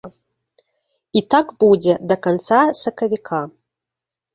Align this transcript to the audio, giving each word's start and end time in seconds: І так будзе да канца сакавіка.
І 1.21 1.23
так 1.35 1.47
будзе 1.65 1.93
да 2.13 2.21
канца 2.27 2.59
сакавіка. 2.85 3.47